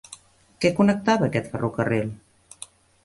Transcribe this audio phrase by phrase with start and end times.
[0.63, 2.11] Què connectava aquest ferrocarril?